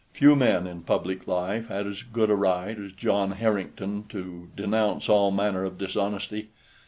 Few 0.13 0.35
men 0.35 0.65
in 0.65 0.81
public 0.81 1.27
life 1.27 1.67
had 1.67 1.85
as 1.85 2.01
good 2.01 2.31
a 2.31 2.35
right 2.35 2.75
as 2.75 2.91
John 2.91 3.33
Harrington 3.33 4.05
to 4.09 4.49
denounce 4.57 5.07
all 5.09 5.29
manner 5.29 5.63
of 5.63 5.77
dishonesty. 5.77 6.49